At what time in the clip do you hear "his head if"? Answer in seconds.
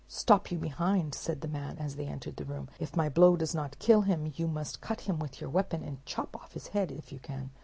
6.53-7.11